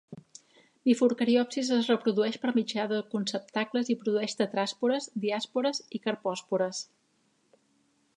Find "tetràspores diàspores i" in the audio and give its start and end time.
4.39-6.03